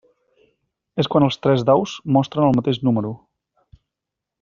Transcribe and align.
És 1.03 1.09
quan 1.15 1.25
els 1.27 1.37
tres 1.47 1.67
daus 1.69 1.95
mostren 2.17 2.49
el 2.49 2.59
mateix 2.61 2.83
número. 2.89 3.13